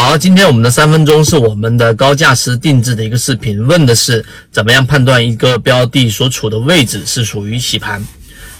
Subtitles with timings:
[0.00, 8.00] 好，今天我们的三分钟是我们的高价师定制的一个视频，问的是怎么样判断一个标的所处的位置是属于洗盘。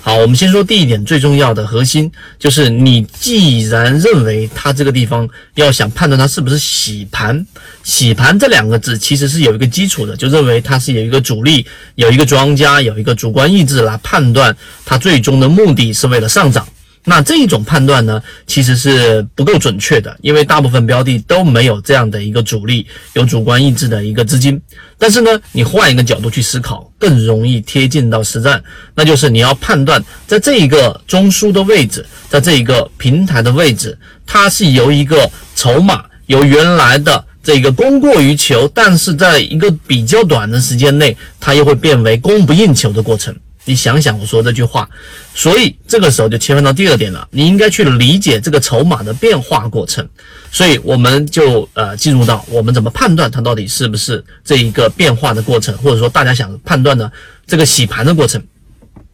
[0.00, 7.46] 好，我们先说第一点，最重要的核心就是你既然认为它这个地方要想判断它是不是洗盘，
[7.84, 11.64] 洗盘这两个字其实是有一个基础的，就认为它是有一个主力，
[11.94, 16.66] 有一个庄家，有一个主观意志来判断它最终的目的是为了上涨。
[17.04, 24.60] 那这一种判断呢，其实是不够准确的，因为大部分标的都没有这样的一个主力，有主观意志的一个资金。
[24.98, 28.62] 但是呢，你换一个角度去思考，更容易贴近到实战，
[28.94, 43.34] 那就是你要判断在这一个中枢的位置，在这一个平台的位置，它是由一个筹码由原来的这个供过于求，但是在一个比较短的时间内，它又会变为供不应求的过程。
[43.68, 44.88] 你想想我说这句话，
[45.34, 47.28] 所以这个时候就切换到第二点了。
[47.30, 50.08] 你应该去理解这个筹码的变化过程，
[50.50, 57.12] 所以我们就呃进入到我们怎么判断它到底是不是这一个变化的过程，或者说大家想判断的
[57.46, 58.42] 这个洗盘的过程。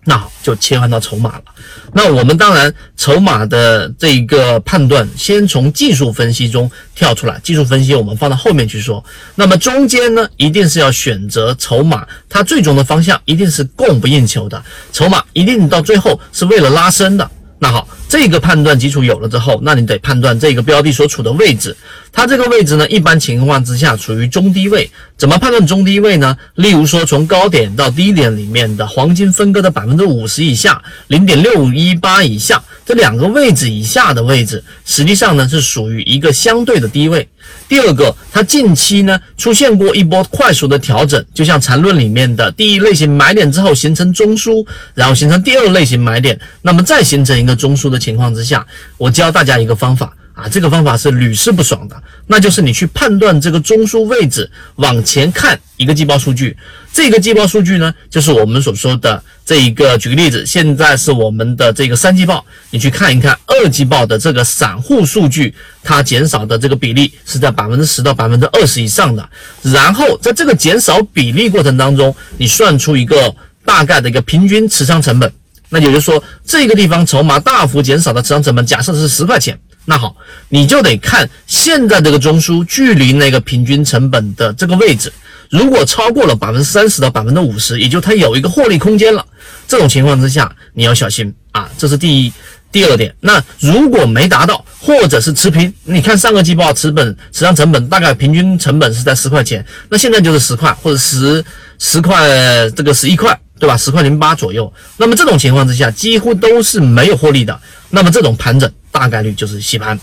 [0.05, 1.44] 那好，就切换到筹码了。
[1.92, 7.41] 那我们当然筹码的这一个判断，先从技术分析中跳出来。
[7.42, 9.02] 技术分析我们放到后面去说。
[9.34, 17.30] 那么中间呢，一定是要选择筹码，它最终的方向一定是供不应求的，筹码一定到最后是为了拉升的。
[17.58, 21.77] 那好，这个判断基础有了之后，那你得判断这个标的所处的位置。
[22.12, 24.89] 它这个位置呢，一般情况之下处于中低位。
[25.17, 26.37] 怎么判断中低位呢？
[26.55, 37.27] 例如说，从高点到低点里面的黄金分割的百分之五十以下，零点六一八以下这两个位置以下的位置，实际上呢是属于一个相对的低位。
[37.68, 48.66] 第二个，它近期呢出现过一波快速的调整，就像缠论里面的第一类型买点之后形成中枢，然后形成第二类型买点，那么再形成一个中枢的情况之下，
[48.98, 50.12] 我教大家一个方法。
[50.34, 56.56] 啊，这个方法是屡试不爽的，那就是你去判断这个中枢位置，往前看一个季报数据，
[56.92, 59.96] 这个季报数据呢，就是我们所说的这一个。
[59.96, 69.28] 举个例子，现在是我们的这个三季报，你去看一看二季报的这个散户数据，它减少的这个比例是在百分之十到百分之二十以上的。
[69.62, 73.33] 然后在这个减少比例过程当中，你算出一个
[73.64, 75.33] 大概的一个平均持仓成本，
[75.68, 79.56] 那也就是说，这个地方筹码大幅减少的持仓成本，假设是十块钱。
[79.86, 80.17] 那好，
[80.48, 85.12] 你就得看现在这个中枢距离那个平均成本的这个位置，
[85.50, 89.24] 如果超过了百分之三十到百分之五十，也就它有一个获利空间了。
[89.68, 92.33] 这种情况之下，你要小心啊，这是第一、
[92.73, 93.14] 第二点。
[93.20, 101.44] 那如果没达到，或者是持平，你看上个季报持本持仓成本大概平均成本是在十块钱，那现在就是十块或者十
[101.78, 102.27] 十块
[102.70, 103.77] 这个十一块，对吧？
[103.77, 104.73] 十块零八左右。
[104.96, 107.61] 那么这种情况之下，几乎都是没有获利的。
[107.90, 108.70] 那么这种盘整。
[108.94, 109.98] 大概率就是洗盘，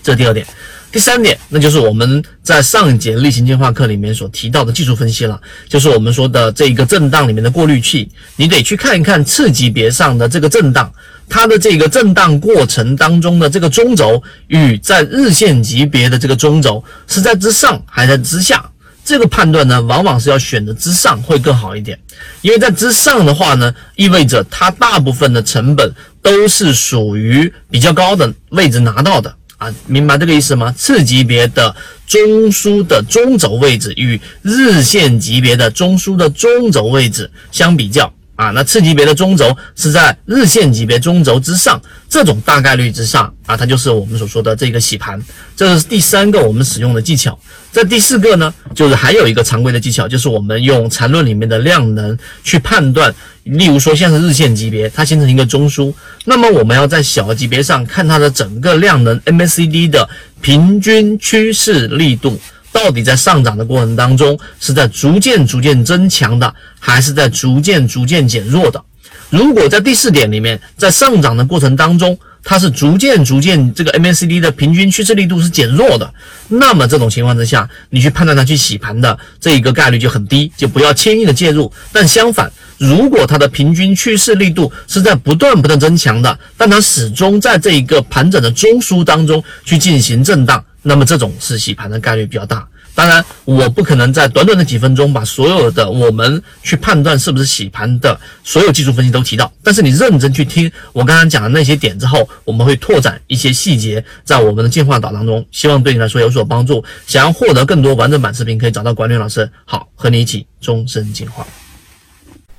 [0.00, 0.46] 这第二点。
[0.92, 10.88] 第三点，那就是我们在上一节例行进化课里面所提到的技术分析了，就是我们说的这一个震荡里面的过滤器，你得去看一看次级别上的这个震荡，
[11.28, 18.64] 它的这个震荡过程当中的这个中轴与在日线级别的这个中轴是在之上还是在之下。
[19.04, 21.98] 这个判断呢，往往是要选择之上会更好一点，
[22.40, 25.92] 因为在之上的话呢，意味着它大部分的成本
[26.22, 30.72] 都是属于比较高的位置拿到的啊，明白这个意思吗？
[30.72, 31.76] 次级别的
[32.06, 38.12] 中枢的中轴位置与日线级别的中枢的中轴位置相比较。
[38.36, 45.22] 啊，那次级别的中轴是在日线级别中轴之上，这种大概率之上啊，它就是我们所说的这个洗盘，
[45.56, 47.38] 这是第三个我们使用的技巧。
[47.72, 55.92] 这第四个呢，就是还有一个常规的技巧，就是我们用缠论里面的量能去判断，例如说像是日线级别，它形成一个中枢，
[56.24, 60.08] 那么我们要在小级别上看它的整个量能 MACD 的
[60.40, 62.40] 平均趋势力度。
[62.74, 68.82] 到底在上涨的过程当中，是在逐渐逐渐增强的，还是在逐渐逐渐减弱的？
[69.30, 76.12] 如果在第四点里面，在上涨的过程当中，它是逐渐逐渐这个 MACD 的平均趋势力度是减弱的，
[76.48, 81.72] 那么这种情况之下，你去判断它去洗盘的这一个概率就很低，就不要轻易的介入。
[81.92, 90.62] 但相反，如果它的平均趋势力度是在不断不断增强的，但它始终在这一个盘整的中枢当中去进行震荡。
[90.84, 92.64] 那么这种是洗盘的概率比较大。
[92.96, 99.50] 当然，我不可能在短短的几分钟把所有的我们去判断是不是洗盘的所有技术分析都提到。
[99.64, 106.84] 但是你认真去听我刚刚讲的那些点之后，我们会拓展一些细节在我们的进化岛当中，希望对你来说有所帮助。
[107.04, 109.50] 想要获得更多完整版视频，可以找到管理老师。
[109.64, 111.44] 好，和你一起终身进化。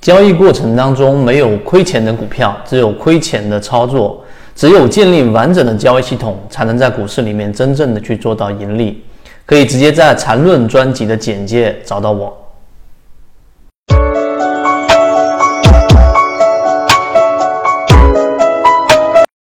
[0.02, 4.22] 交易过程当中没有亏钱的股票，只有亏钱的操作。
[4.56, 9.04] 只有建立完整的交易系统，才能在股市里面真正的去做到盈利。
[9.44, 12.36] 可以直接在缠论专辑的简介找到我。